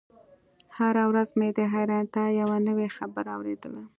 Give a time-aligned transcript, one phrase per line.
[0.77, 3.83] هره ورځ مې د حيرانتيا يوه نوې خبره اورېدله.